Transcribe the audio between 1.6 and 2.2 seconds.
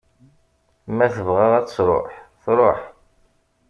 tṛuḥ,